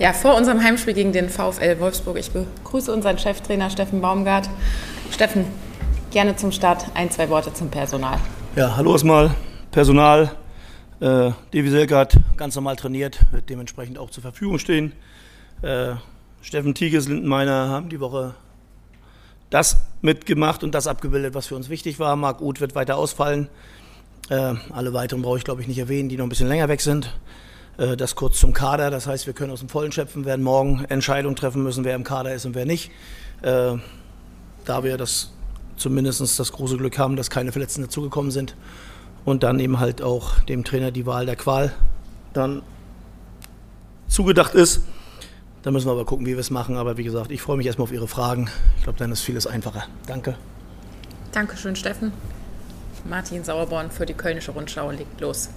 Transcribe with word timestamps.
Ja, 0.00 0.12
vor 0.12 0.34
unserem 0.34 0.60
Heimspiel 0.60 0.92
gegen 0.92 1.12
den 1.12 1.28
VfL 1.28 1.78
Wolfsburg. 1.78 2.18
Ich 2.18 2.32
begrüße 2.32 2.92
unseren 2.92 3.16
Cheftrainer 3.16 3.70
Steffen 3.70 4.00
Baumgart. 4.00 4.50
Steffen, 5.12 5.44
gerne 6.10 6.34
zum 6.34 6.50
Start 6.50 6.86
ein, 6.94 7.12
zwei 7.12 7.28
Worte 7.30 7.54
zum 7.54 7.70
Personal. 7.70 8.18
Ja, 8.56 8.76
hallo 8.76 8.92
erstmal. 8.92 9.30
Personal. 9.70 10.32
Äh, 10.98 11.30
Devi 11.52 11.70
Selgard 11.70 12.16
ganz 12.36 12.56
normal 12.56 12.74
trainiert, 12.74 13.20
wird 13.30 13.48
dementsprechend 13.48 13.96
auch 13.98 14.10
zur 14.10 14.22
Verfügung 14.22 14.58
stehen. 14.58 14.92
Äh, 15.62 15.94
Steffen 16.42 16.74
Tigges, 16.74 17.06
Lindenmeiner 17.06 17.68
haben 17.68 17.88
die 17.88 18.00
Woche 18.00 18.34
das 19.50 19.76
mitgemacht 20.02 20.64
und 20.64 20.74
das 20.74 20.88
abgebildet, 20.88 21.34
was 21.34 21.46
für 21.46 21.54
uns 21.54 21.68
wichtig 21.68 22.00
war. 22.00 22.16
Marc 22.16 22.40
Uth 22.40 22.60
wird 22.60 22.74
weiter 22.74 22.96
ausfallen. 22.96 23.48
Äh, 24.28 24.54
alle 24.72 24.92
weiteren 24.92 25.22
brauche 25.22 25.38
ich, 25.38 25.44
glaube 25.44 25.62
ich, 25.62 25.68
nicht 25.68 25.78
erwähnen, 25.78 26.08
die 26.08 26.16
noch 26.16 26.26
ein 26.26 26.30
bisschen 26.30 26.48
länger 26.48 26.68
weg 26.68 26.80
sind. 26.80 27.14
Äh, 27.76 27.96
das 27.96 28.14
kurz 28.14 28.38
zum 28.38 28.52
Kader. 28.52 28.90
Das 28.90 29.06
heißt, 29.06 29.26
wir 29.26 29.34
können 29.34 29.52
aus 29.52 29.60
dem 29.60 29.68
Vollen 29.68 29.92
schöpfen, 29.92 30.24
werden 30.24 30.42
morgen 30.42 30.84
Entscheidungen 30.88 31.36
treffen 31.36 31.62
müssen, 31.62 31.84
wer 31.84 31.94
im 31.94 32.04
Kader 32.04 32.34
ist 32.34 32.44
und 32.46 32.54
wer 32.54 32.66
nicht. 32.66 32.90
Äh, 33.42 33.76
da 34.64 34.84
wir 34.84 34.96
das 34.96 35.32
zumindest 35.76 36.38
das 36.38 36.52
große 36.52 36.76
Glück 36.76 36.98
haben, 36.98 37.16
dass 37.16 37.30
keine 37.30 37.52
Verletzten 37.52 37.82
dazugekommen 37.82 38.30
sind 38.30 38.54
und 39.24 39.42
dann 39.42 39.58
eben 39.58 39.80
halt 39.80 40.02
auch 40.02 40.38
dem 40.40 40.64
Trainer 40.64 40.90
die 40.90 41.06
Wahl 41.06 41.26
der 41.26 41.36
Qual 41.36 41.72
dann 42.32 42.62
zugedacht 44.08 44.54
ist. 44.54 44.82
Da 45.62 45.70
müssen 45.70 45.86
wir 45.86 45.92
aber 45.92 46.04
gucken, 46.04 46.26
wie 46.26 46.32
wir 46.32 46.38
es 46.38 46.50
machen. 46.50 46.76
Aber 46.76 46.98
wie 46.98 47.04
gesagt, 47.04 47.30
ich 47.30 47.40
freue 47.40 47.56
mich 47.56 47.66
erstmal 47.66 47.84
auf 47.84 47.92
Ihre 47.92 48.06
Fragen. 48.06 48.50
Ich 48.76 48.84
glaube, 48.84 48.98
dann 48.98 49.10
ist 49.10 49.22
vieles 49.22 49.46
einfacher. 49.46 49.84
Danke. 50.06 50.36
Dankeschön, 51.32 51.74
Steffen. 51.74 52.12
Martin 53.08 53.44
Sauerborn 53.44 53.90
für 53.90 54.06
die 54.06 54.14
Kölnische 54.14 54.52
Rundschau 54.52 54.90
legt 54.90 55.20
los. 55.20 55.48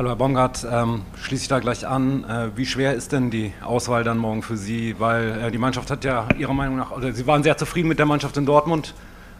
Hallo 0.00 0.08
Herr 0.08 0.16
Bongard, 0.16 0.66
ähm, 0.72 1.02
schließe 1.22 1.42
ich 1.42 1.48
da 1.48 1.58
gleich 1.58 1.86
an. 1.86 2.24
Äh, 2.24 2.56
wie 2.56 2.64
schwer 2.64 2.94
ist 2.94 3.12
denn 3.12 3.30
die 3.30 3.52
Auswahl 3.62 4.02
dann 4.02 4.16
morgen 4.16 4.40
für 4.40 4.56
Sie? 4.56 4.98
Weil 4.98 5.42
äh, 5.42 5.50
die 5.50 5.58
Mannschaft 5.58 5.90
hat 5.90 6.04
ja 6.04 6.26
Ihrer 6.38 6.54
Meinung 6.54 6.78
nach, 6.78 6.90
oder 6.90 7.12
Sie 7.12 7.26
waren 7.26 7.42
sehr 7.42 7.58
zufrieden 7.58 7.86
mit 7.86 7.98
der 7.98 8.06
Mannschaft 8.06 8.34
in 8.38 8.46
Dortmund. 8.46 8.94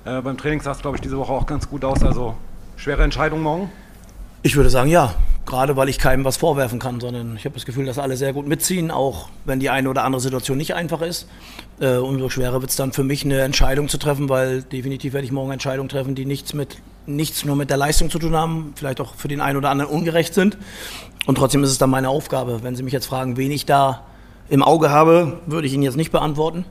Äh, 0.05 0.21
beim 0.21 0.37
Training 0.37 0.61
sah 0.61 0.73
es, 0.73 0.81
glaube 0.81 0.99
ich, 0.99 1.01
diese 1.01 1.17
Woche 1.17 1.33
auch 1.33 1.47
ganz 1.47 1.67
gut 1.67 1.83
aus. 1.83 2.03
Also 2.03 2.37
schwere 2.77 3.03
Entscheidung 3.03 3.41
morgen? 3.41 3.73
Ich 4.43 4.55
würde 4.55 4.69
sagen, 4.69 4.91
ja. 4.91 5.15
Gerade 5.51 5.77
weil 5.77 5.89
ich 5.89 5.99
keinem 5.99 6.25
was 6.25 6.37
vorwerfen 6.37 6.79
kann, 6.79 7.01
sondern 7.01 7.35
ich 7.35 7.45
habe 7.45 7.55
das 7.55 7.67
Gefühl, 7.67 7.85
dass 7.85 7.99
alle 7.99 8.17
sehr 8.17 8.33
gut 8.33 8.47
mitziehen, 8.47 8.93
auch 8.93 9.31
wenn 9.45 9.59
die 9.59 9.69
eine 9.69 9.91
oder 9.91 10.05
andere 10.05 10.21
Situation 10.21 10.57
nicht 10.57 10.77
einfach 10.77 11.03
ist. 11.03 11.27
Äh, 11.81 11.97
umso 11.97 12.29
schwerer 12.29 12.61
wird 12.61 12.71
es 12.71 12.77
dann 12.77 12.93
für 12.93 13.03
mich, 13.03 13.25
eine 13.25 13.41
Entscheidung 13.41 13.89
zu 13.89 13.99
treffen, 13.99 14.29
weil 14.29 14.63
definitiv 14.63 15.13
werde 15.13 15.25
ich 15.25 15.33
morgen 15.33 15.51
Entscheidungen 15.51 15.89
treffen, 15.89 16.15
die 16.15 16.25
nichts 16.25 16.55
mit 16.55 16.77
nichts 17.07 17.45
nur 17.45 17.57
mit 17.57 17.69
der 17.69 17.79
Leistung 17.79 18.11
zu 18.11 18.21
tun 18.21 18.37
haben, 18.37 18.75
vielleicht 18.77 19.01
auch 19.01 19.15
für 19.17 19.27
den 19.27 19.41
einen 19.41 19.59
oder 19.59 19.71
anderen 19.71 19.91
ungerecht 19.91 20.35
sind. 20.35 20.57
Und 21.27 21.35
trotzdem 21.35 21.65
ist 21.65 21.71
es 21.71 21.79
dann 21.79 21.91
meine 21.91 22.11
Aufgabe. 22.11 22.63
Wenn 22.63 22.77
Sie 22.77 22.85
mich 22.85 22.93
jetzt 22.93 23.07
fragen, 23.07 23.37
wen 23.37 23.51
ich 23.51 23.67
da 23.67 24.05
im 24.51 24.63
Auge 24.63 24.91
habe, 24.91 25.41
würde 25.47 25.67
ich 25.67 25.75
Ihnen 25.75 25.83
jetzt 25.83 25.97
nicht 25.97 26.13
beantworten. 26.13 26.65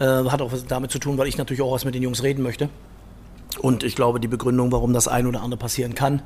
Äh, 0.00 0.04
hat 0.04 0.42
auch 0.42 0.52
was 0.52 0.66
damit 0.66 0.90
zu 0.90 0.98
tun, 0.98 1.16
weil 1.16 1.28
ich 1.28 1.38
natürlich 1.38 1.62
auch 1.62 1.72
was 1.72 1.86
mit 1.86 1.94
den 1.94 2.02
Jungs 2.02 2.22
reden 2.22 2.42
möchte. 2.42 2.68
Und 3.62 3.84
ich 3.84 3.94
glaube, 3.94 4.20
die 4.20 4.28
Begründung, 4.28 4.72
warum 4.72 4.92
das 4.92 5.08
ein 5.08 5.26
oder 5.26 5.42
andere 5.42 5.58
passieren 5.58 5.94
kann, 5.94 6.20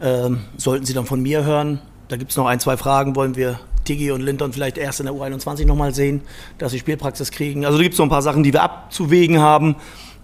äh, 0.00 0.30
sollten 0.56 0.84
Sie 0.84 0.92
dann 0.92 1.06
von 1.06 1.20
mir 1.20 1.44
hören. 1.44 1.80
Da 2.08 2.16
gibt 2.16 2.30
es 2.30 2.36
noch 2.36 2.46
ein, 2.46 2.60
zwei 2.60 2.76
Fragen. 2.76 3.16
Wollen 3.16 3.34
wir 3.34 3.58
Tigi 3.84 4.10
und 4.10 4.20
Linton 4.20 4.52
vielleicht 4.52 4.76
erst 4.78 5.00
in 5.00 5.06
der 5.06 5.14
U21 5.14 5.66
nochmal 5.66 5.94
sehen, 5.94 6.20
dass 6.58 6.72
sie 6.72 6.78
Spielpraxis 6.78 7.30
kriegen? 7.30 7.64
Also 7.64 7.78
da 7.78 7.82
gibt 7.82 7.94
es 7.94 7.98
noch 7.98 8.06
ein 8.06 8.10
paar 8.10 8.22
Sachen, 8.22 8.42
die 8.42 8.52
wir 8.52 8.62
abzuwägen 8.62 9.40
haben. 9.40 9.76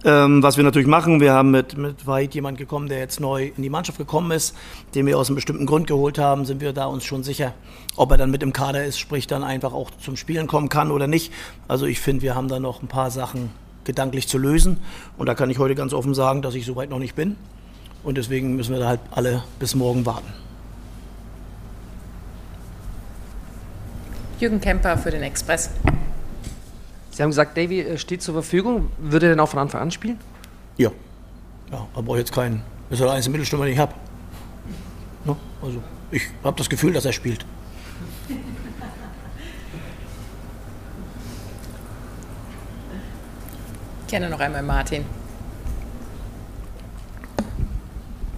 Ähm, 0.05 0.42
was 0.42 0.56
wir 0.56 0.64
natürlich 0.64 0.89
machen, 0.89 1.20
wir 1.20 1.33
haben 1.33 1.53
mit, 1.53 1.78
mit 1.78 2.08
Weit 2.08 2.34
jemand 2.34 2.58
gekommen, 2.58 2.89
der 2.89 2.98
jetzt 2.98 3.20
neu 3.20 3.53
in 3.56 3.62
die 3.62 3.70
Mannschaft 3.70 3.98
gekommen 3.98 4.33
ist, 4.33 4.56
den 4.97 5.06
wir 5.06 5.17
aus 5.17 5.28
einem 5.28 5.36
bestimmten 5.36 5.64
Grund 5.64 5.86
geholt 5.86 6.19
haben, 6.19 6.45
sind 6.45 6.61
wir 6.61 6.73
da 6.73 6.86
uns 6.86 7.05
schon 7.05 7.23
sicher, 7.23 7.55
ob 7.95 8.11
er 8.11 8.17
dann 8.17 8.33
mit 8.33 8.42
im 8.42 8.53
Kader 8.53 8.84
ist, 8.84 8.98
sprich 8.98 9.28
dann 9.28 9.45
einfach 9.45 9.73
auch 9.73 9.91
zum 9.92 10.17
Spielen 10.17 10.48
kommen 10.48 10.69
kann 10.69 10.91
oder 10.91 11.06
nicht. 11.06 11.33
Also 11.69 11.86
ich 11.86 12.00
finde, 12.00 12.23
wir 12.23 12.34
haben 12.34 12.48
da 12.48 12.58
noch 12.58 12.83
ein 12.83 12.89
paar 12.89 13.13
Sachen 13.13 13.51
gedanklich 13.85 14.29
zu 14.29 14.39
lösen 14.39 14.79
und 15.17 15.27
da 15.27 15.35
kann 15.35 15.51
ich 15.51 15.59
heute 15.59 15.75
ganz 15.75 15.93
offen 15.93 16.15
sagen, 16.15 16.43
dass 16.43 16.55
ich 16.55 16.67
soweit 16.67 16.91
noch 16.91 16.98
nicht 16.98 17.15
bin 17.15 17.37
und 18.05 18.19
deswegen 18.19 18.57
müssen 18.57 18.73
wir 18.73 18.81
da 18.81 18.89
halt 18.89 19.01
alle 19.11 19.43
bis 19.59 19.75
morgen 19.75 20.07
warten. 20.07 20.33
Jürgen 24.41 24.61
Kemper 24.61 24.98
für 24.98 25.11
den 25.11 25.23
Express. 25.23 25.70
Sie 27.13 27.23
haben 27.23 27.31
gesagt, 27.31 27.57
Davy 27.57 27.97
steht 27.97 28.23
zur 28.23 28.35
Verfügung. 28.35 28.91
Würde 28.98 29.27
er 29.27 29.31
denn 29.31 29.41
auch 29.41 29.48
von 29.48 29.61
Anfang 29.61 29.83
an 29.83 29.91
spielen? 29.91 30.19
Ja. 30.79 30.91
Ja, 31.70 31.87
aber 31.95 32.19
jetzt 32.19 32.33
keinen. 32.33 32.63
Das 32.91 32.99
ist 32.99 33.05
der 33.05 33.13
einzige 33.13 33.33
Mittelstürmer, 33.33 33.67
den 33.67 33.75
ich 33.75 33.79
habe. 33.79 33.95
No? 35.25 35.37
Also, 35.63 35.81
ich 36.11 36.23
habe 36.43 36.57
das 36.57 36.69
Gefühl, 36.69 36.93
dass 36.93 37.05
er 37.05 37.13
spielt. 37.13 37.47
Gerne 44.12 44.28
noch 44.28 44.40
einmal 44.40 44.62
Martin. 44.62 45.06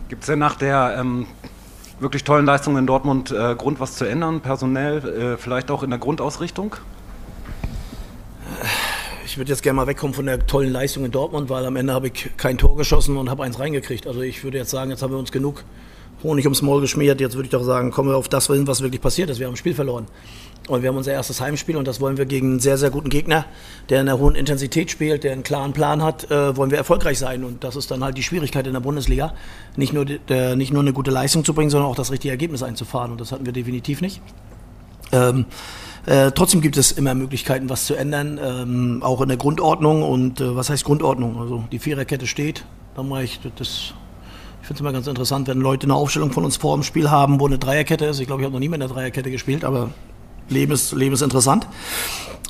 Gibt 0.08 0.22
es 0.22 0.26
denn 0.28 0.38
nach 0.38 0.54
der 0.54 0.94
ähm, 1.00 1.26
wirklich 1.98 2.22
tollen 2.22 2.46
Leistung 2.46 2.78
in 2.78 2.86
Dortmund 2.86 3.32
äh, 3.32 3.56
Grund, 3.56 3.80
was 3.80 3.96
zu 3.96 4.04
ändern, 4.04 4.40
personell, 4.40 4.98
äh, 4.98 5.36
vielleicht 5.36 5.72
auch 5.72 5.82
in 5.82 5.90
der 5.90 5.98
Grundausrichtung? 5.98 6.76
ich 9.26 9.36
würde 9.36 9.50
jetzt 9.50 9.64
gerne 9.64 9.74
mal 9.74 9.88
wegkommen 9.88 10.14
von 10.14 10.26
der 10.26 10.46
tollen 10.46 10.70
Leistung 10.70 11.06
in 11.06 11.10
Dortmund, 11.10 11.50
weil 11.50 11.66
am 11.66 11.74
Ende 11.74 11.92
habe 11.92 12.06
ich 12.06 12.30
kein 12.36 12.56
Tor 12.56 12.76
geschossen 12.76 13.16
und 13.16 13.28
habe 13.28 13.42
eins 13.42 13.58
reingekriegt. 13.58 14.06
Also 14.06 14.20
ich 14.20 14.44
würde 14.44 14.58
jetzt 14.58 14.70
sagen, 14.70 14.92
jetzt 14.92 15.02
haben 15.02 15.10
wir 15.12 15.18
uns 15.18 15.32
genug 15.32 15.64
Honig 16.24 16.46
ums 16.46 16.62
Maul 16.62 16.80
geschmiert. 16.80 17.20
Jetzt 17.20 17.34
würde 17.34 17.44
ich 17.44 17.50
doch 17.50 17.62
sagen, 17.62 17.92
kommen 17.92 18.08
wir 18.08 18.16
auf 18.16 18.28
das 18.28 18.48
hin, 18.48 18.66
was 18.66 18.82
wirklich 18.82 19.00
passiert 19.00 19.30
ist. 19.30 19.38
Wir 19.38 19.46
haben 19.46 19.54
ein 19.54 19.58
Spiel 19.58 19.74
verloren. 19.74 20.06
Und 20.66 20.82
wir 20.82 20.88
haben 20.88 20.96
unser 20.96 21.12
erstes 21.12 21.42
Heimspiel 21.42 21.76
und 21.76 21.86
das 21.86 22.00
wollen 22.00 22.16
wir 22.16 22.24
gegen 22.24 22.52
einen 22.52 22.60
sehr, 22.60 22.78
sehr 22.78 22.88
guten 22.88 23.10
Gegner, 23.10 23.44
der 23.90 24.00
in 24.00 24.08
einer 24.08 24.18
hohen 24.18 24.34
Intensität 24.34 24.90
spielt, 24.90 25.22
der 25.22 25.32
einen 25.32 25.42
klaren 25.42 25.74
Plan 25.74 26.02
hat, 26.02 26.30
äh, 26.30 26.56
wollen 26.56 26.70
wir 26.70 26.78
erfolgreich 26.78 27.18
sein. 27.18 27.44
Und 27.44 27.62
das 27.64 27.76
ist 27.76 27.90
dann 27.90 28.02
halt 28.02 28.16
die 28.16 28.22
Schwierigkeit 28.22 28.66
in 28.66 28.72
der 28.72 28.80
Bundesliga, 28.80 29.34
nicht 29.76 29.92
nur, 29.92 30.06
der, 30.06 30.56
nicht 30.56 30.72
nur 30.72 30.80
eine 30.80 30.94
gute 30.94 31.10
Leistung 31.10 31.44
zu 31.44 31.52
bringen, 31.52 31.68
sondern 31.68 31.90
auch 31.90 31.96
das 31.96 32.10
richtige 32.10 32.32
Ergebnis 32.32 32.62
einzufahren. 32.62 33.12
Und 33.12 33.20
das 33.20 33.30
hatten 33.30 33.44
wir 33.44 33.52
definitiv 33.52 34.00
nicht. 34.00 34.22
Ähm, 35.12 35.44
äh, 36.06 36.32
trotzdem 36.32 36.62
gibt 36.62 36.78
es 36.78 36.92
immer 36.92 37.14
Möglichkeiten, 37.14 37.68
was 37.68 37.84
zu 37.84 37.94
ändern, 37.94 38.40
ähm, 38.42 39.02
auch 39.02 39.20
in 39.20 39.28
der 39.28 39.36
Grundordnung. 39.36 40.02
Und 40.02 40.40
äh, 40.40 40.56
was 40.56 40.70
heißt 40.70 40.84
Grundordnung? 40.84 41.38
Also 41.38 41.64
die 41.72 41.78
Viererkette 41.78 42.26
steht. 42.26 42.64
Da 42.96 43.02
mache 43.02 43.24
ich 43.24 43.40
das. 43.56 43.92
Ich 44.64 44.68
finde 44.68 44.78
es 44.78 44.80
immer 44.80 44.92
ganz 44.92 45.06
interessant, 45.06 45.46
wenn 45.46 45.60
Leute 45.60 45.84
eine 45.84 45.94
Aufstellung 45.94 46.32
von 46.32 46.42
uns 46.42 46.56
vor 46.56 46.74
dem 46.74 46.82
Spiel 46.82 47.10
haben, 47.10 47.38
wo 47.38 47.44
eine 47.44 47.58
Dreierkette 47.58 48.06
ist. 48.06 48.18
Ich 48.18 48.26
glaube, 48.26 48.40
ich 48.40 48.46
habe 48.46 48.54
noch 48.54 48.60
nie 48.60 48.70
mit 48.70 48.80
einer 48.80 48.90
Dreierkette 48.90 49.30
gespielt, 49.30 49.62
aber 49.62 49.90
Leben 50.48 50.72
ist, 50.72 50.92
Leben 50.92 51.12
ist 51.12 51.20
interessant. 51.20 51.66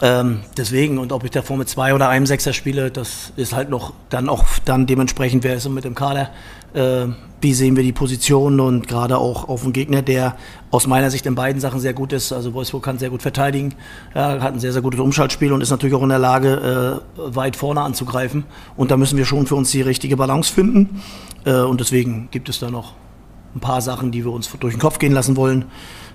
Ähm, 0.04 0.40
deswegen, 0.58 0.98
und 0.98 1.12
ob 1.12 1.24
ich 1.24 1.30
davor 1.30 1.56
mit 1.56 1.66
zwei 1.70 1.94
oder 1.94 2.10
einem 2.10 2.26
Sechser 2.26 2.52
spiele, 2.52 2.90
das 2.90 3.32
ist 3.36 3.54
halt 3.54 3.70
noch 3.70 3.94
dann 4.10 4.28
auch 4.28 4.44
dann 4.66 4.84
dementsprechend, 4.84 5.44
wer 5.44 5.54
ist 5.54 5.66
mit 5.70 5.84
dem 5.84 5.94
Kader, 5.94 6.28
äh, 6.74 7.06
wie 7.40 7.54
sehen 7.54 7.74
wir 7.74 7.82
die 7.82 7.92
Positionen 7.92 8.60
und 8.60 8.86
gerade 8.86 9.16
auch 9.16 9.48
auf 9.48 9.64
einen 9.64 9.72
Gegner, 9.72 10.02
der 10.02 10.36
aus 10.70 10.86
meiner 10.86 11.10
Sicht 11.10 11.24
in 11.24 11.34
beiden 11.34 11.58
Sachen 11.58 11.80
sehr 11.80 11.94
gut 11.94 12.12
ist. 12.12 12.34
Also 12.34 12.52
Wolfsburg 12.52 12.82
kann 12.82 12.98
sehr 12.98 13.08
gut 13.08 13.22
verteidigen, 13.22 13.76
ja, 14.14 14.42
hat 14.42 14.52
ein 14.52 14.60
sehr, 14.60 14.74
sehr 14.74 14.82
gutes 14.82 15.00
Umschaltspiel 15.00 15.54
und 15.54 15.62
ist 15.62 15.70
natürlich 15.70 15.94
auch 15.94 16.02
in 16.02 16.10
der 16.10 16.18
Lage, 16.18 17.00
äh, 17.16 17.34
weit 17.34 17.56
vorne 17.56 17.80
anzugreifen. 17.80 18.44
Und 18.76 18.90
da 18.90 18.98
müssen 18.98 19.16
wir 19.16 19.24
schon 19.24 19.46
für 19.46 19.54
uns 19.54 19.70
die 19.70 19.80
richtige 19.80 20.18
Balance 20.18 20.52
finden. 20.52 21.00
Äh, 21.46 21.60
und 21.60 21.80
deswegen 21.80 22.28
gibt 22.30 22.50
es 22.50 22.58
da 22.58 22.70
noch 22.70 22.92
ein 23.54 23.60
paar 23.60 23.80
Sachen, 23.80 24.10
die 24.10 24.22
wir 24.22 24.32
uns 24.32 24.50
durch 24.60 24.74
den 24.74 24.80
Kopf 24.80 24.98
gehen 24.98 25.12
lassen 25.12 25.34
wollen. 25.36 25.64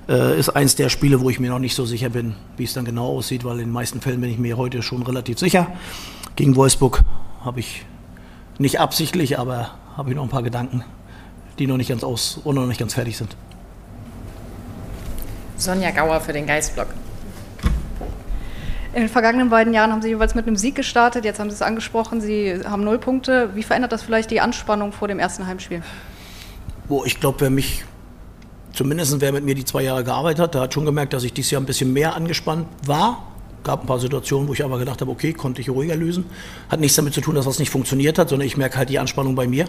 Äh, 0.09 0.39
ist 0.39 0.49
eins 0.49 0.75
der 0.75 0.89
Spiele, 0.89 1.21
wo 1.21 1.29
ich 1.29 1.39
mir 1.39 1.51
noch 1.51 1.59
nicht 1.59 1.75
so 1.75 1.85
sicher 1.85 2.09
bin, 2.09 2.33
wie 2.57 2.63
es 2.63 2.73
dann 2.73 2.83
genau 2.83 3.15
aussieht, 3.15 3.43
weil 3.43 3.59
in 3.59 3.65
den 3.65 3.71
meisten 3.71 4.01
Fällen 4.01 4.19
bin 4.21 4.31
ich 4.31 4.39
mir 4.39 4.57
heute 4.57 4.81
schon 4.81 5.03
relativ 5.03 5.37
sicher. 5.37 5.67
Gegen 6.35 6.55
Wolfsburg 6.55 7.03
habe 7.45 7.59
ich 7.59 7.85
nicht 8.57 8.79
absichtlich, 8.79 9.37
aber 9.37 9.69
habe 9.95 10.09
ich 10.09 10.15
noch 10.15 10.23
ein 10.23 10.29
paar 10.29 10.41
Gedanken, 10.41 10.83
die 11.59 11.67
noch 11.67 11.77
nicht 11.77 11.89
ganz 11.89 12.03
aus 12.03 12.41
und 12.43 12.55
noch 12.55 12.65
nicht 12.65 12.79
ganz 12.79 12.95
fertig 12.95 13.17
sind. 13.17 13.37
Sonja 15.57 15.91
Gauer 15.91 16.19
für 16.21 16.33
den 16.33 16.47
Geistblock. 16.47 16.87
In 18.95 19.01
den 19.01 19.09
vergangenen 19.09 19.51
beiden 19.51 19.75
Jahren 19.75 19.91
haben 19.91 20.01
Sie 20.01 20.07
jeweils 20.07 20.33
mit 20.33 20.47
einem 20.47 20.55
Sieg 20.55 20.73
gestartet. 20.73 21.23
Jetzt 21.23 21.39
haben 21.39 21.51
Sie 21.51 21.53
es 21.53 21.61
angesprochen, 21.61 22.19
Sie 22.19 22.61
haben 22.65 22.83
null 22.83 22.97
Punkte. 22.97 23.51
Wie 23.53 23.61
verändert 23.61 23.91
das 23.91 24.01
vielleicht 24.01 24.31
die 24.31 24.41
Anspannung 24.41 24.91
vor 24.91 25.07
dem 25.07 25.19
ersten 25.19 25.45
Heimspiel? 25.45 25.83
Boah, 26.87 27.05
ich 27.05 27.19
glaube, 27.19 27.41
wer 27.41 27.49
mich, 27.51 27.85
zumindest 28.73 29.19
wer 29.19 29.31
mit 29.31 29.43
mir 29.43 29.55
die 29.55 29.65
zwei 29.65 29.83
Jahre 29.83 30.03
gearbeitet 30.03 30.39
hat, 30.39 30.53
der 30.55 30.61
hat 30.61 30.73
schon 30.73 30.85
gemerkt, 30.85 31.13
dass 31.13 31.23
ich 31.23 31.33
dieses 31.33 31.51
Jahr 31.51 31.61
ein 31.61 31.65
bisschen 31.65 31.93
mehr 31.93 32.15
angespannt 32.15 32.67
war 32.85 33.23
gab 33.63 33.81
ein 33.81 33.87
paar 33.87 33.99
Situationen, 33.99 34.47
wo 34.47 34.53
ich 34.53 34.63
aber 34.63 34.79
gedacht 34.79 35.01
habe, 35.01 35.11
okay, 35.11 35.33
konnte 35.33 35.61
ich 35.61 35.69
ruhiger 35.69 35.95
lösen. 35.95 36.25
Hat 36.69 36.79
nichts 36.79 36.95
damit 36.95 37.13
zu 37.13 37.21
tun, 37.21 37.35
dass 37.35 37.45
was 37.45 37.59
nicht 37.59 37.69
funktioniert 37.69 38.17
hat, 38.17 38.29
sondern 38.29 38.47
ich 38.47 38.57
merke 38.57 38.77
halt 38.77 38.89
die 38.89 38.99
Anspannung 38.99 39.35
bei 39.35 39.47
mir. 39.47 39.65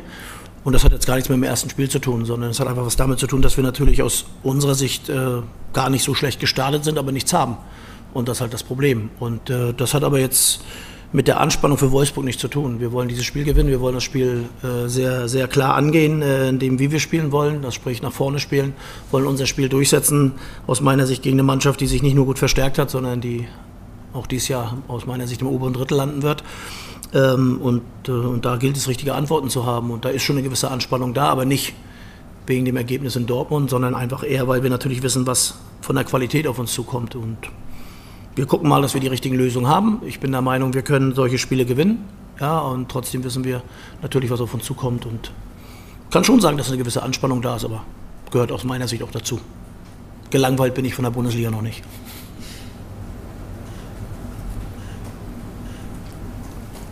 Und 0.63 0.75
das 0.75 0.85
hat 0.85 0.93
jetzt 0.93 1.07
gar 1.07 1.15
nichts 1.15 1.29
mit 1.29 1.37
dem 1.37 1.43
ersten 1.43 1.71
Spiel 1.71 1.89
zu 1.89 1.99
tun, 1.99 2.25
sondern 2.25 2.51
es 2.51 2.61
hat 2.61 2.69
einfach 2.69 2.85
was 2.85 2.97
damit 2.97 3.19
zu 3.19 3.27
tun, 3.27 3.41
dass 3.43 3.57
wir 3.57 3.65
natürlich 3.65 4.03
aus 4.03 4.27
unserer 4.43 4.75
Sicht 4.75 5.09
äh, 5.09 5.43
gar 5.73 5.91
nicht 5.91 6.05
so 6.05 6.15
schlecht 6.15 6.39
gestartet 6.39 6.85
sind, 6.85 6.99
aber 6.99 7.13
nichts 7.13 7.33
haben. 7.33 7.57
Und 8.13 8.29
das 8.29 8.39
ist 8.39 8.41
halt 8.43 8.53
das 8.53 8.63
Problem. 8.63 9.11
Und 9.19 9.49
äh, 9.51 9.73
das 9.73 9.95
hat 9.95 10.05
aber 10.05 10.19
jetzt 10.19 10.61
mit 11.13 11.27
der 11.27 11.41
Anspannung 11.41 11.77
für 11.77 11.91
Wolfsburg 11.91 12.25
nichts 12.25 12.41
zu 12.41 12.49
tun. 12.49 12.79
Wir 12.79 12.93
wollen 12.93 13.09
dieses 13.09 13.25
Spiel 13.25 13.45
gewinnen, 13.45 13.69
wir 13.69 13.81
wollen 13.81 13.95
das 13.95 14.05
Spiel 14.05 14.45
äh, 14.63 14.89
sehr, 14.89 15.29
sehr 15.29 15.49
klar 15.49 15.75
angehen, 15.75 16.23
äh, 16.23 16.49
in 16.49 16.59
dem, 16.59 16.79
wie 16.79 16.93
wir 16.93 17.01
spielen 17.01 17.33
wollen, 17.33 17.63
das 17.63 17.75
sprich 17.75 18.01
nach 18.01 18.13
vorne 18.13 18.39
spielen, 18.39 18.75
wollen 19.11 19.27
unser 19.27 19.47
Spiel 19.47 19.69
durchsetzen, 19.69 20.33
aus 20.67 20.81
meiner 20.81 21.07
Sicht 21.07 21.23
gegen 21.23 21.37
eine 21.37 21.43
Mannschaft, 21.43 21.81
die 21.81 21.89
sich 21.89 22.03
nicht 22.03 22.15
nur 22.15 22.27
gut 22.27 22.39
verstärkt 22.39 22.79
hat, 22.79 22.91
sondern 22.91 23.21
die 23.21 23.49
auch 24.13 24.27
dieses 24.27 24.49
Jahr 24.49 24.79
aus 24.89 25.07
meiner 25.07 25.27
Sicht 25.27 25.41
im 25.41 25.49
oberen 25.49 25.73
Drittel 25.73 25.97
landen 25.97 26.23
wird. 26.23 26.45
Ähm, 27.13 27.61
und, 27.61 27.83
äh, 28.07 28.13
und 28.13 28.45
da 28.45 28.57
gilt 28.57 28.77
es, 28.77 28.89
richtige 28.89 29.15
Antworten 29.15 29.51
zu 29.51 29.67
haben. 29.67 29.91
Und 29.91 30.05
da 30.05 30.11
ist 30.11 30.23
schon 30.23 30.37
eine 30.37 30.45
gewisse 30.45 30.71
Anspannung 30.71 31.15
da, 31.15 31.29
aber 31.29 31.45
nicht 31.45 31.75
wegen 32.47 32.65
dem 32.65 32.77
Ergebnis 32.77 33.17
in 33.17 33.27
Dortmund, 33.27 33.71
sondern 33.71 33.95
einfach 33.95 34.23
eher, 34.23 34.49
weil 34.49 34.63
wir 34.63 34.71
natürlich 34.71 35.03
wissen, 35.03 35.27
was 35.27 35.59
von 35.81 35.97
der 35.97 36.05
Qualität 36.05 36.47
auf 36.47 36.59
uns 36.59 36.73
zukommt. 36.73 37.15
Und 37.15 37.37
wir 38.37 38.47
gucken 38.47 38.69
mal, 38.69 38.81
dass 38.83 38.95
wir 38.95 39.01
die 39.01 39.09
richtigen 39.09 39.37
Lösungen 39.37 39.69
haben. 39.69 40.01
Ich 40.07 40.21
bin 40.21 40.33
der 40.33 40.41
Meinung, 40.41 40.75
wir 40.75 40.83
können 40.83 41.15
solche 41.15 41.39
Spiele 41.39 41.65
gewinnen. 41.65 42.05
Ja, 42.41 42.59
und 42.61 42.89
trotzdem 42.89 43.23
wissen 43.25 43.45
wir 43.45 43.63
natürlich, 44.03 44.31
was 44.31 44.41
auf 44.41 44.55
uns 44.55 44.65
zukommt. 44.65 45.05
Und 45.05 45.33
kann 46.11 46.25
schon 46.25 46.41
sagen, 46.41 46.57
dass 46.57 46.69
eine 46.69 46.79
gewisse 46.79 47.03
Anspannung 47.03 47.43
da 47.43 47.57
ist, 47.57 47.65
aber 47.65 47.83
gehört 48.31 48.53
aus 48.53 48.65
meiner 48.65 48.89
Sicht 48.89 49.03
auch 49.03 49.11
dazu. 49.11 49.41
Gelangweilt 50.31 50.75
bin 50.75 50.85
ich 50.85 50.95
von 50.95 51.05
der 51.05 51.11
Bundesliga 51.11 51.51
noch 51.51 51.63
nicht. 51.63 51.83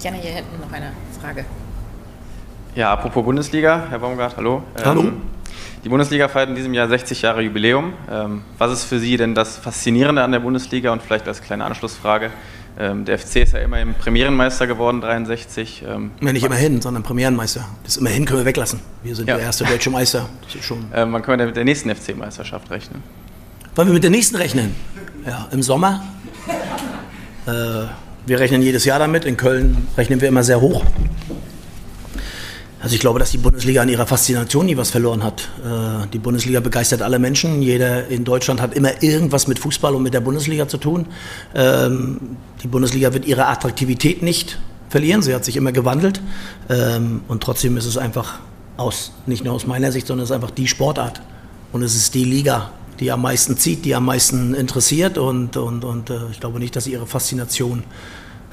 Gerne 0.02 0.18
hier 0.18 0.30
hinten 0.30 0.60
noch 0.60 0.72
eine 0.72 0.92
Frage. 1.20 1.44
Ja, 2.74 2.92
apropos 2.92 3.24
Bundesliga, 3.24 3.86
Herr 3.90 3.98
Baumgart, 3.98 4.36
hallo. 4.36 4.62
Hallo. 4.84 5.00
Ähm, 5.00 5.22
die 5.84 5.88
Bundesliga 5.88 6.28
feiert 6.28 6.48
in 6.48 6.54
diesem 6.54 6.74
Jahr 6.74 6.88
60 6.88 7.22
Jahre 7.22 7.42
Jubiläum. 7.42 7.92
Ähm, 8.10 8.42
was 8.58 8.72
ist 8.72 8.84
für 8.84 8.98
Sie 8.98 9.16
denn 9.16 9.34
das 9.34 9.56
Faszinierende 9.56 10.22
an 10.22 10.32
der 10.32 10.40
Bundesliga? 10.40 10.92
Und 10.92 11.02
vielleicht 11.02 11.28
als 11.28 11.40
kleine 11.42 11.64
Anschlussfrage, 11.64 12.30
ähm, 12.78 13.04
der 13.04 13.18
FC 13.18 13.36
ist 13.42 13.52
ja 13.54 13.60
immerhin 13.60 13.94
Premierenmeister 13.94 14.66
geworden, 14.66 15.00
63. 15.00 15.84
Ähm, 15.88 16.10
Ja, 16.20 16.32
nicht 16.32 16.44
immerhin, 16.44 16.80
sondern 16.80 17.02
Premierenmeister. 17.02 17.64
Das 17.84 17.96
immerhin 17.96 18.24
können 18.24 18.40
wir 18.40 18.46
weglassen. 18.46 18.80
Wir 19.02 19.14
sind 19.14 19.28
Ja. 19.28 19.36
der 19.36 19.44
erste 19.46 19.64
deutsche 19.64 19.90
Meister. 19.90 20.28
Das 20.44 20.54
ist 20.54 20.64
schon. 20.64 20.84
ähm, 20.94 21.12
wann 21.12 21.22
können 21.22 21.34
wir 21.34 21.38
denn 21.38 21.46
mit 21.46 21.56
der 21.56 21.64
nächsten 21.64 21.90
FC-Meisterschaft 21.94 22.70
rechnen? 22.70 23.02
Wollen 23.74 23.88
wir 23.88 23.94
mit 23.94 24.02
der 24.02 24.10
nächsten 24.10 24.36
rechnen? 24.36 24.74
Ja, 25.26 25.46
im 25.52 25.62
Sommer. 25.62 26.02
Äh, 27.46 27.50
wir 28.26 28.40
rechnen 28.40 28.62
jedes 28.62 28.84
Jahr 28.84 28.98
damit. 28.98 29.24
In 29.24 29.36
Köln 29.36 29.86
rechnen 29.96 30.20
wir 30.20 30.28
immer 30.28 30.42
sehr 30.42 30.60
hoch. 30.60 30.84
Also 32.80 32.94
ich 32.94 33.00
glaube, 33.00 33.18
dass 33.18 33.32
die 33.32 33.38
Bundesliga 33.38 33.82
an 33.82 33.88
ihrer 33.88 34.06
Faszination 34.06 34.66
nie 34.66 34.76
was 34.76 34.90
verloren 34.90 35.24
hat. 35.24 35.48
Äh, 35.64 36.06
die 36.12 36.18
Bundesliga 36.18 36.60
begeistert 36.60 37.02
alle 37.02 37.18
Menschen. 37.18 37.60
Jeder 37.60 38.06
in 38.06 38.24
Deutschland 38.24 38.60
hat 38.60 38.74
immer 38.74 39.02
irgendwas 39.02 39.48
mit 39.48 39.58
Fußball 39.58 39.94
und 39.94 40.02
mit 40.02 40.14
der 40.14 40.20
Bundesliga 40.20 40.68
zu 40.68 40.78
tun. 40.78 41.06
Ähm, 41.54 42.36
die 42.62 42.68
Bundesliga 42.68 43.12
wird 43.12 43.26
ihre 43.26 43.46
Attraktivität 43.46 44.22
nicht 44.22 44.58
verlieren. 44.90 45.22
Sie 45.22 45.34
hat 45.34 45.44
sich 45.44 45.56
immer 45.56 45.72
gewandelt. 45.72 46.20
Ähm, 46.68 47.22
und 47.26 47.42
trotzdem 47.42 47.76
ist 47.76 47.86
es 47.86 47.98
einfach 47.98 48.38
aus, 48.76 49.12
nicht 49.26 49.44
nur 49.44 49.54
aus 49.54 49.66
meiner 49.66 49.90
Sicht, 49.90 50.06
sondern 50.06 50.22
es 50.22 50.30
ist 50.30 50.34
einfach 50.36 50.52
die 50.52 50.68
Sportart. 50.68 51.20
Und 51.72 51.82
es 51.82 51.96
ist 51.96 52.14
die 52.14 52.24
Liga, 52.24 52.70
die 53.00 53.10
am 53.10 53.22
meisten 53.22 53.56
zieht, 53.56 53.84
die 53.84 53.96
am 53.96 54.04
meisten 54.04 54.54
interessiert. 54.54 55.18
Und, 55.18 55.56
und, 55.56 55.84
und 55.84 56.10
äh, 56.10 56.18
ich 56.30 56.38
glaube 56.38 56.60
nicht, 56.60 56.76
dass 56.76 56.84
sie 56.84 56.92
ihre 56.92 57.08
Faszination 57.08 57.82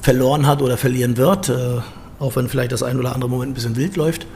verloren 0.01 0.47
hat 0.47 0.63
oder 0.63 0.77
verlieren 0.77 1.15
wird. 1.17 1.51
Auch 2.19 2.35
wenn 2.35 2.47
vielleicht 2.47 2.71
das 2.71 2.83
ein 2.83 2.99
oder 2.99 3.13
andere 3.13 3.29
Moment 3.29 3.51
ein 3.51 3.55
bisschen 3.55 3.75
wild 3.75 3.95
läuft. 3.95 4.27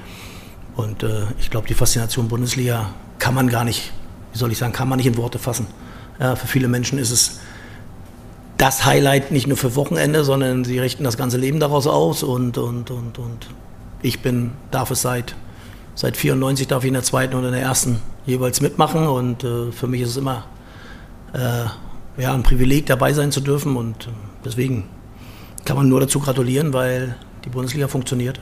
Und 0.75 1.03
äh, 1.03 1.23
ich 1.39 1.49
glaube, 1.49 1.67
die 1.67 1.73
Faszination 1.73 2.27
Bundesliga 2.27 2.91
kann 3.19 3.33
man 3.33 3.49
gar 3.49 3.63
nicht, 3.63 3.91
wie 4.31 4.37
soll 4.37 4.51
ich 4.51 4.57
sagen, 4.57 4.73
kann 4.73 4.87
man 4.87 4.97
nicht 4.97 5.07
in 5.07 5.17
Worte 5.17 5.39
fassen. 5.39 5.67
Ja, 6.19 6.35
für 6.35 6.47
viele 6.47 6.67
Menschen 6.67 6.99
ist 6.99 7.11
es 7.11 7.39
das 8.57 8.85
Highlight 8.85 9.31
nicht 9.31 9.47
nur 9.47 9.57
für 9.57 9.75
Wochenende, 9.75 10.25
sondern 10.25 10.65
sie 10.65 10.79
richten 10.79 11.05
das 11.05 11.17
ganze 11.17 11.37
Leben 11.37 11.59
daraus 11.59 11.87
aus. 11.87 12.23
Und, 12.23 12.57
und, 12.57 12.91
und, 12.91 13.17
und 13.17 13.47
ich 14.01 14.21
bin, 14.21 14.51
darf 14.69 14.91
es 14.91 15.01
seit, 15.01 15.35
seit 15.95 16.17
94 16.17 16.67
darf 16.67 16.83
ich 16.83 16.89
in 16.89 16.93
der 16.93 17.03
zweiten 17.03 17.35
und 17.35 17.45
in 17.45 17.53
der 17.53 17.61
ersten 17.61 18.01
jeweils 18.25 18.59
mitmachen. 18.59 19.07
Und 19.07 19.43
äh, 19.43 19.71
für 19.71 19.87
mich 19.87 20.01
ist 20.01 20.09
es 20.09 20.17
immer 20.17 20.45
äh, 21.33 22.21
ja, 22.21 22.33
ein 22.33 22.43
Privileg, 22.43 22.85
dabei 22.85 23.13
sein 23.13 23.31
zu 23.31 23.39
dürfen. 23.39 23.77
Und 23.77 24.07
äh, 24.07 24.11
deswegen 24.43 24.89
kann 25.63 25.77
man 25.77 25.87
nur 25.87 26.01
dazu 26.01 26.19
gratulieren, 26.19 26.73
weil 26.73 27.15
die 27.45 27.49
Bundesliga 27.49 27.87
funktioniert. 27.87 28.39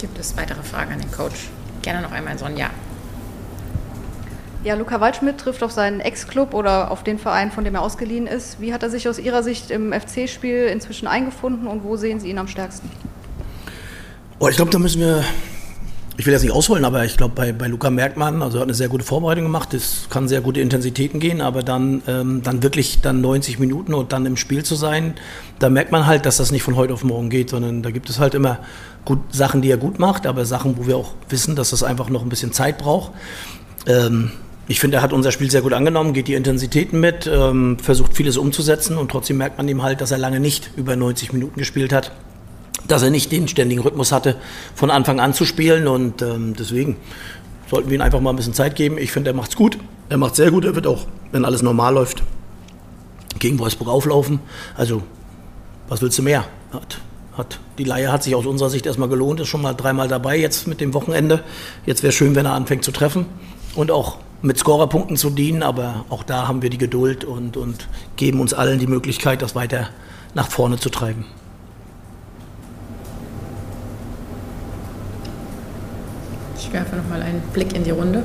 Gibt 0.00 0.18
es 0.18 0.36
weitere 0.36 0.62
Fragen 0.62 0.92
an 0.92 1.00
den 1.00 1.10
Coach? 1.10 1.48
Gerne 1.82 2.02
noch 2.02 2.12
einmal 2.12 2.38
Sonja. 2.38 2.70
Ja, 4.64 4.74
Luca 4.74 5.00
Waldschmidt 5.00 5.38
trifft 5.38 5.62
auf 5.62 5.70
seinen 5.70 6.00
Ex-Club 6.00 6.52
oder 6.52 6.90
auf 6.90 7.04
den 7.04 7.18
Verein, 7.18 7.52
von 7.52 7.64
dem 7.64 7.76
er 7.76 7.82
ausgeliehen 7.82 8.26
ist. 8.26 8.60
Wie 8.60 8.74
hat 8.74 8.82
er 8.82 8.90
sich 8.90 9.08
aus 9.08 9.18
Ihrer 9.18 9.42
Sicht 9.44 9.70
im 9.70 9.92
FC-Spiel 9.92 10.64
inzwischen 10.64 11.06
eingefunden 11.06 11.68
und 11.68 11.84
wo 11.84 11.96
sehen 11.96 12.18
Sie 12.18 12.28
ihn 12.28 12.38
am 12.38 12.48
stärksten? 12.48 12.90
Oh, 14.40 14.48
ich 14.48 14.56
glaube, 14.56 14.72
da 14.72 14.78
müssen 14.78 15.00
wir, 15.00 15.24
ich 16.18 16.24
will 16.24 16.32
jetzt 16.32 16.42
nicht 16.42 16.52
ausholen, 16.52 16.84
aber 16.84 17.04
ich 17.04 17.16
glaube, 17.16 17.34
bei, 17.34 17.52
bei 17.52 17.66
Luca 17.66 17.90
merkt 17.90 18.16
man, 18.16 18.42
also 18.42 18.56
er 18.56 18.60
hat 18.62 18.68
eine 18.68 18.74
sehr 18.74 18.88
gute 18.88 19.04
Vorbereitung 19.04 19.44
gemacht, 19.44 19.74
es 19.74 20.06
kann 20.08 20.28
sehr 20.28 20.40
gute 20.40 20.60
Intensitäten 20.60 21.20
gehen, 21.20 21.42
aber 21.42 21.62
dann, 21.62 22.02
ähm, 22.06 22.42
dann 22.42 22.62
wirklich 22.62 23.00
dann 23.02 23.20
90 23.20 23.58
Minuten 23.58 23.92
und 23.92 24.12
dann 24.12 24.24
im 24.24 24.36
Spiel 24.36 24.64
zu 24.64 24.76
sein, 24.76 25.14
da 25.58 25.68
merkt 25.68 25.92
man 25.92 26.06
halt, 26.06 26.24
dass 26.24 26.38
das 26.38 26.52
nicht 26.52 26.62
von 26.62 26.76
heute 26.76 26.94
auf 26.94 27.04
morgen 27.04 27.28
geht, 27.28 27.50
sondern 27.50 27.82
da 27.82 27.90
gibt 27.90 28.08
es 28.08 28.18
halt 28.18 28.34
immer 28.34 28.60
gut, 29.04 29.18
Sachen, 29.30 29.60
die 29.60 29.70
er 29.70 29.76
gut 29.76 29.98
macht, 29.98 30.26
aber 30.26 30.46
Sachen, 30.46 30.78
wo 30.78 30.86
wir 30.86 30.96
auch 30.96 31.12
wissen, 31.28 31.54
dass 31.54 31.70
das 31.70 31.82
einfach 31.82 32.08
noch 32.08 32.22
ein 32.22 32.30
bisschen 32.30 32.52
Zeit 32.52 32.78
braucht. 32.78 33.12
Ähm, 33.86 34.30
ich 34.68 34.80
finde, 34.80 34.96
er 34.96 35.02
hat 35.02 35.12
unser 35.12 35.32
Spiel 35.32 35.50
sehr 35.50 35.62
gut 35.62 35.74
angenommen, 35.74 36.14
geht 36.14 36.28
die 36.28 36.34
Intensitäten 36.34 36.98
mit, 36.98 37.30
ähm, 37.32 37.78
versucht 37.78 38.14
vieles 38.14 38.38
umzusetzen 38.38 38.96
und 38.96 39.10
trotzdem 39.10 39.36
merkt 39.36 39.58
man 39.58 39.68
ihm 39.68 39.82
halt, 39.82 40.00
dass 40.00 40.12
er 40.12 40.18
lange 40.18 40.40
nicht 40.40 40.70
über 40.76 40.96
90 40.96 41.34
Minuten 41.34 41.58
gespielt 41.58 41.92
hat 41.92 42.10
dass 42.88 43.02
er 43.02 43.10
nicht 43.10 43.32
den 43.32 43.48
ständigen 43.48 43.82
Rhythmus 43.82 44.12
hatte, 44.12 44.36
von 44.74 44.90
Anfang 44.90 45.20
an 45.20 45.34
zu 45.34 45.44
spielen. 45.44 45.88
Und 45.88 46.22
ähm, 46.22 46.54
deswegen 46.58 46.96
sollten 47.70 47.90
wir 47.90 47.96
ihm 47.96 48.02
einfach 48.02 48.20
mal 48.20 48.30
ein 48.30 48.36
bisschen 48.36 48.54
Zeit 48.54 48.76
geben. 48.76 48.98
Ich 48.98 49.12
finde, 49.12 49.30
er 49.30 49.34
macht's 49.34 49.56
gut. 49.56 49.78
Er 50.08 50.18
macht 50.18 50.36
sehr 50.36 50.50
gut. 50.50 50.64
Er 50.64 50.74
wird 50.74 50.86
auch, 50.86 51.06
wenn 51.32 51.44
alles 51.44 51.62
normal 51.62 51.94
läuft, 51.94 52.22
gegen 53.38 53.58
Wolfsburg 53.58 53.88
auflaufen. 53.88 54.40
Also, 54.76 55.02
was 55.88 56.02
willst 56.02 56.18
du 56.18 56.22
mehr? 56.22 56.44
Hat, 56.72 56.98
hat, 57.36 57.58
die 57.78 57.84
Leihe 57.84 58.12
hat 58.12 58.22
sich 58.22 58.34
aus 58.34 58.46
unserer 58.46 58.70
Sicht 58.70 58.86
erstmal 58.86 59.08
gelohnt, 59.08 59.40
ist 59.40 59.48
schon 59.48 59.62
mal 59.62 59.74
dreimal 59.74 60.08
dabei 60.08 60.38
jetzt 60.38 60.66
mit 60.66 60.80
dem 60.80 60.94
Wochenende. 60.94 61.42
Jetzt 61.84 62.02
wäre 62.02 62.12
schön, 62.12 62.34
wenn 62.34 62.46
er 62.46 62.52
anfängt 62.52 62.84
zu 62.84 62.92
treffen 62.92 63.26
und 63.74 63.90
auch 63.90 64.18
mit 64.42 64.58
Scorerpunkten 64.58 65.16
zu 65.16 65.30
dienen. 65.30 65.62
Aber 65.62 66.04
auch 66.08 66.22
da 66.22 66.48
haben 66.48 66.62
wir 66.62 66.70
die 66.70 66.78
Geduld 66.78 67.24
und, 67.24 67.56
und 67.56 67.88
geben 68.16 68.40
uns 68.40 68.54
allen 68.54 68.78
die 68.78 68.86
Möglichkeit, 68.86 69.42
das 69.42 69.54
weiter 69.54 69.88
nach 70.34 70.50
vorne 70.50 70.78
zu 70.78 70.90
treiben. 70.90 71.24
Ich 76.66 76.72
werfe 76.72 76.96
noch 76.96 77.08
mal 77.08 77.22
einen 77.22 77.40
Blick 77.52 77.76
in 77.76 77.84
die 77.84 77.92
Runde. 77.92 78.24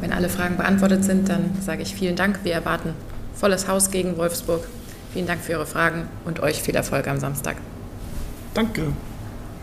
Wenn 0.00 0.12
alle 0.12 0.28
Fragen 0.28 0.56
beantwortet 0.56 1.04
sind, 1.04 1.28
dann 1.28 1.50
sage 1.60 1.82
ich 1.82 1.94
vielen 1.96 2.14
Dank. 2.14 2.38
Wir 2.44 2.52
erwarten 2.52 2.94
volles 3.34 3.66
Haus 3.66 3.90
gegen 3.90 4.16
Wolfsburg. 4.16 4.62
Vielen 5.12 5.26
Dank 5.26 5.40
für 5.40 5.52
Ihre 5.52 5.66
Fragen 5.66 6.06
und 6.24 6.38
euch 6.40 6.62
viel 6.62 6.76
Erfolg 6.76 7.08
am 7.08 7.18
Samstag. 7.18 7.56
Danke. 8.54 8.92